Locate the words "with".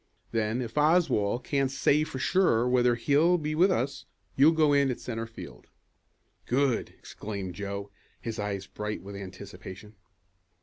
3.53-3.69, 9.03-9.15